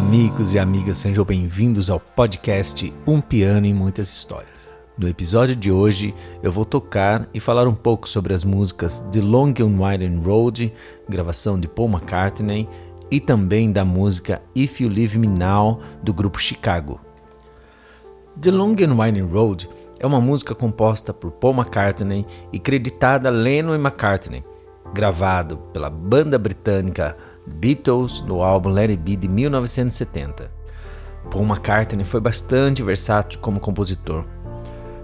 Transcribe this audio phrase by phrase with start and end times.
[0.00, 4.80] amigos e amigas, sejam bem-vindos ao podcast Um Piano e Muitas Histórias.
[4.96, 9.20] No episódio de hoje, eu vou tocar e falar um pouco sobre as músicas The
[9.20, 10.72] Long and Winding Road,
[11.06, 12.66] gravação de Paul McCartney,
[13.10, 16.98] e também da música If You Leave Me Now, do grupo Chicago.
[18.40, 23.32] The Long and Winding Road é uma música composta por Paul McCartney e creditada a
[23.32, 24.42] Lennon e McCartney,
[24.94, 27.14] gravado pela banda britânica
[27.46, 30.50] Beatles no álbum Let It Be de 1970.
[31.30, 34.24] Paul McCartney foi bastante versátil como compositor.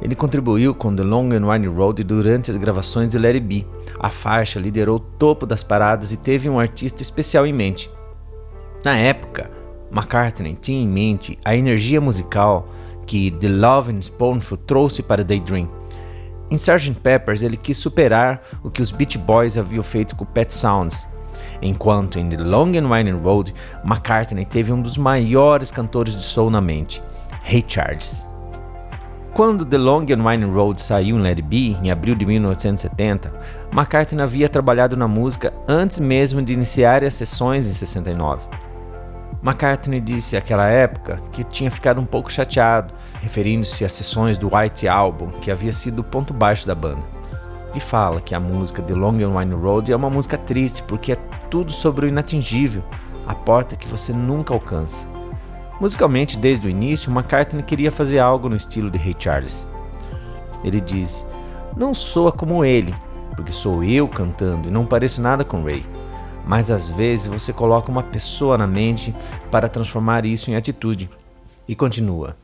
[0.00, 3.66] Ele contribuiu com The Long and Winding Road durante as gravações de Let It Be.
[3.98, 7.90] A faixa liderou o topo das paradas e teve um artista especial em mente.
[8.84, 9.50] Na época,
[9.90, 12.68] McCartney tinha em mente a energia musical
[13.06, 15.68] que The Love and Spoonful trouxe para Daydream.
[16.50, 16.94] Em Sgt.
[17.00, 21.06] Peppers, ele quis superar o que os Beach Boys haviam feito com Pet Sounds
[21.62, 23.54] enquanto em The Long and Winding Road,
[23.84, 27.02] McCartney teve um dos maiores cantores de soul na mente,
[27.42, 28.26] Ray Charles.
[29.34, 33.32] Quando The Long and Winding Road saiu em Let It Be, em abril de 1970,
[33.72, 38.48] McCartney havia trabalhado na música antes mesmo de iniciar as sessões em 69.
[39.40, 44.88] McCartney disse àquela época que tinha ficado um pouco chateado, referindo-se às sessões do White
[44.88, 47.06] Album, que havia sido o ponto baixo da banda.
[47.74, 51.12] E fala que a música The Long and Winding Road é uma música triste porque
[51.12, 51.16] é
[51.50, 52.82] tudo sobre o inatingível,
[53.26, 55.06] a porta que você nunca alcança.
[55.80, 59.66] Musicalmente, desde o início, McCartney queria fazer algo no estilo de Ray Charles.
[60.64, 61.24] Ele diz:
[61.76, 62.94] Não soa como ele,
[63.36, 65.86] porque sou eu cantando e não pareço nada com Ray.
[66.44, 69.14] Mas às vezes você coloca uma pessoa na mente
[69.50, 71.10] para transformar isso em atitude.
[71.68, 72.36] E continua.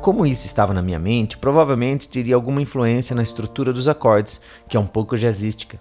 [0.00, 4.76] Como isso estava na minha mente, provavelmente teria alguma influência na estrutura dos acordes, que
[4.76, 5.78] é um pouco jazzística.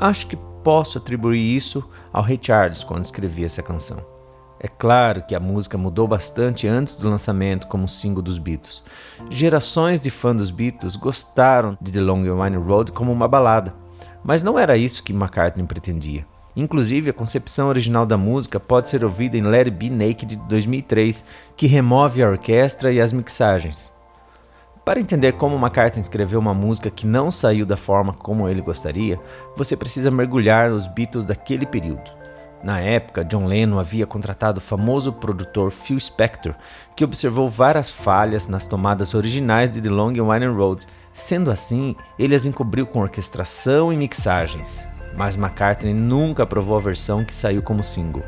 [0.00, 4.04] Acho que posso atribuir isso ao Ray Charles quando escrevi essa canção.
[4.58, 8.82] É claro que a música mudou bastante antes do lançamento como single dos Beatles.
[9.28, 13.74] Gerações de fãs dos Beatles gostaram de The Long and Winding Road como uma balada,
[14.24, 16.26] mas não era isso que McCartney pretendia.
[16.56, 20.36] Inclusive, a concepção original da música pode ser ouvida em Let It Be Naked de
[20.48, 21.24] 2003,
[21.56, 23.93] que remove a orquestra e as mixagens.
[24.84, 29.18] Para entender como McCartney escreveu uma música que não saiu da forma como ele gostaria,
[29.56, 32.12] você precisa mergulhar nos Beatles daquele período.
[32.62, 36.54] Na época, John Lennon havia contratado o famoso produtor Phil Spector,
[36.94, 40.86] que observou várias falhas nas tomadas originais de The Long and Winding Road.
[41.14, 44.86] Sendo assim, ele as encobriu com orquestração e mixagens.
[45.16, 48.24] Mas McCartney nunca aprovou a versão que saiu como single.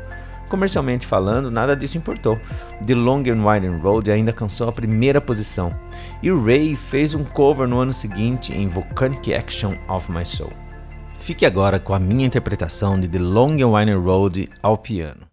[0.49, 2.39] Comercialmente falando, nada disso importou.
[2.85, 5.77] The Long and Winding Road ainda alcançou a primeira posição,
[6.23, 10.53] e Ray fez um cover no ano seguinte em Volcanic Action of My Soul.
[11.19, 15.26] Fique agora com a minha interpretação de The Long and Winding Road ao piano.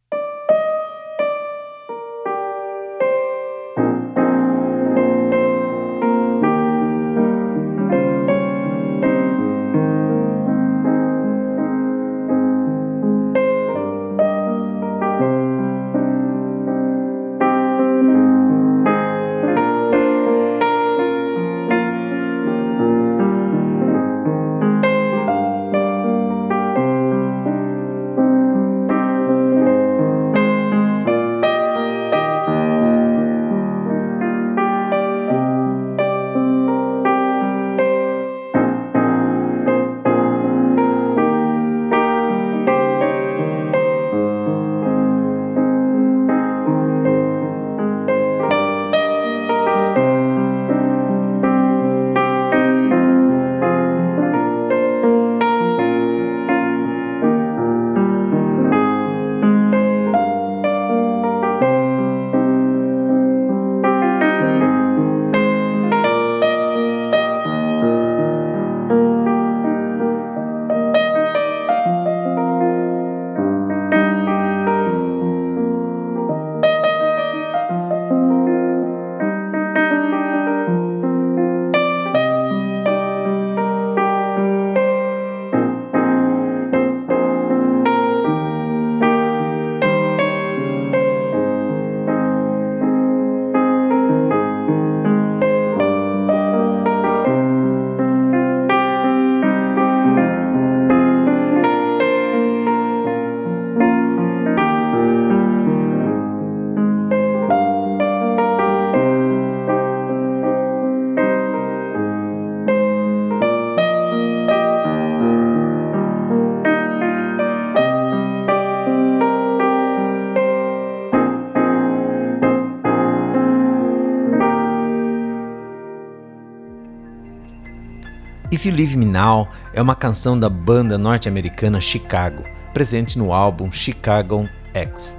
[128.55, 133.73] If You Leave Me Now é uma canção da banda norte-americana Chicago, presente no álbum
[133.73, 135.19] Chicago X.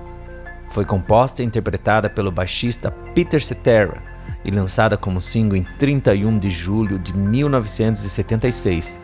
[0.70, 4.02] Foi composta e interpretada pelo baixista Peter Cetera
[4.46, 9.02] e lançada como single em 31 de julho de 1976.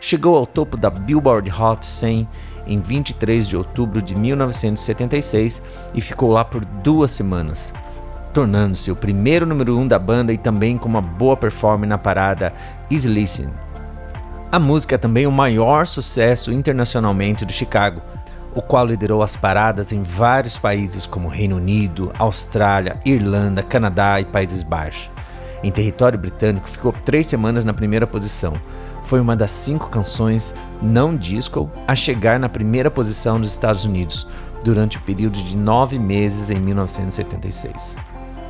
[0.00, 2.26] Chegou ao topo da Billboard Hot 100
[2.66, 5.62] em 23 de outubro de 1976
[5.94, 7.74] e ficou lá por duas semanas,
[8.32, 11.98] tornando-se o primeiro número 1 um da banda e também com uma boa performance na
[11.98, 12.54] parada
[12.90, 13.63] Easy Listen.
[14.54, 18.00] A música é também o maior sucesso internacionalmente do Chicago,
[18.54, 24.24] o qual liderou as paradas em vários países como Reino Unido, Austrália, Irlanda, Canadá e
[24.24, 25.10] Países Baixos.
[25.60, 28.54] Em território britânico, ficou três semanas na primeira posição.
[29.02, 34.24] Foi uma das cinco canções não disco a chegar na primeira posição nos Estados Unidos
[34.62, 37.96] durante o período de nove meses em 1976.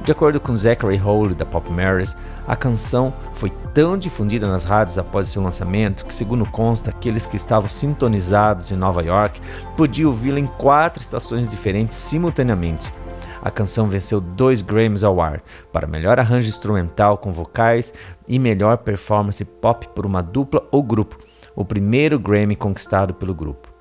[0.05, 2.15] De acordo com Zachary Hole da Pop Marys,
[2.47, 7.39] a canção foi tão difundida nas rádios após seu lançamento que, segundo consta, aqueles que
[7.39, 9.41] estavam sintonizados em Nova York
[9.79, 12.93] podiam ouvi-la em quatro estações diferentes simultaneamente.
[13.41, 15.43] A canção venceu dois Grammys Award
[15.73, 17.95] para melhor arranjo instrumental com vocais
[18.29, 21.17] e melhor performance pop por uma dupla ou grupo,
[21.57, 23.73] o primeiro Grammy conquistado pelo grupo.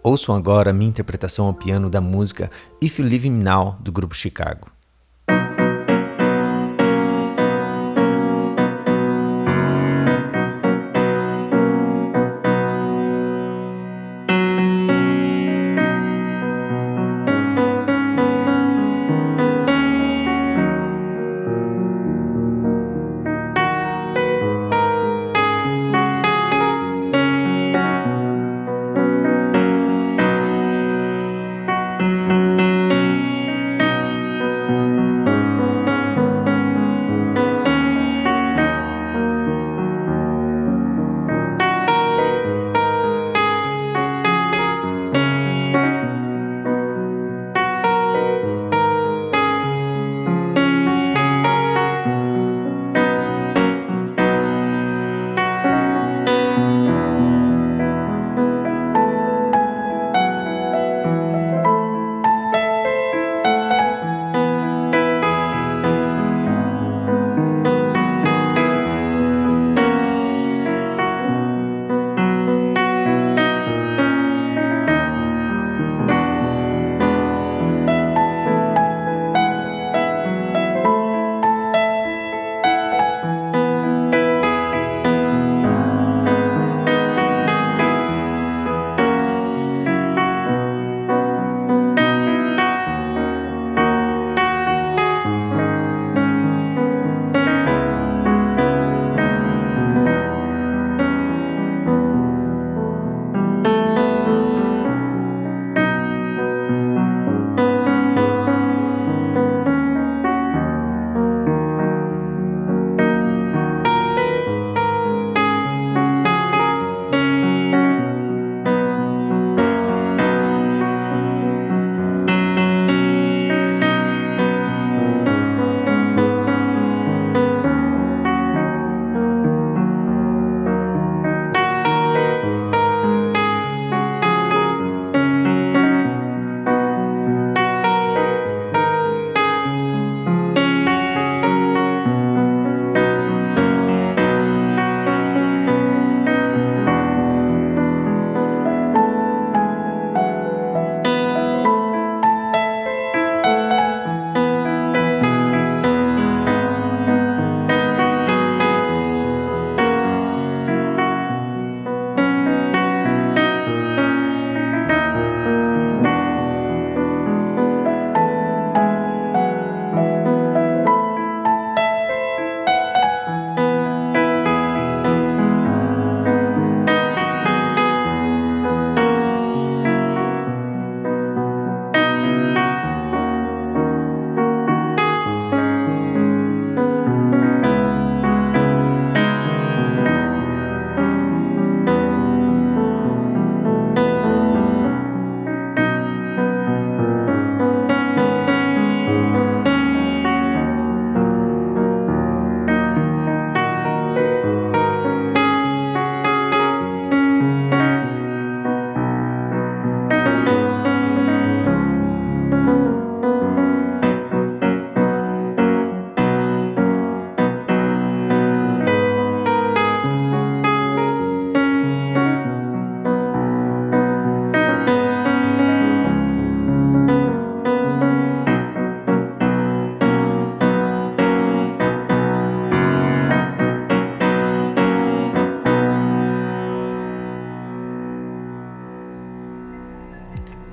[0.00, 2.48] Ouçam agora minha interpretação ao piano da música
[2.80, 4.79] If You Leave Me Now do grupo Chicago.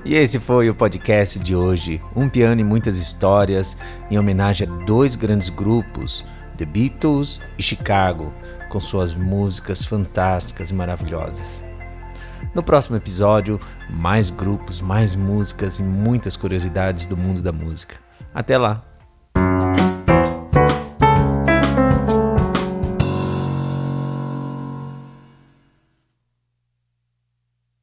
[0.08, 3.76] E esse foi o podcast de hoje, um piano e muitas histórias,
[4.10, 6.24] em homenagem a dois grandes grupos,
[6.56, 8.32] The Beatles e Chicago,
[8.70, 11.62] com suas músicas fantásticas e maravilhosas.
[12.54, 13.60] No próximo episódio,
[13.90, 17.96] mais grupos, mais músicas e muitas curiosidades do mundo da música.
[18.32, 18.87] Até lá!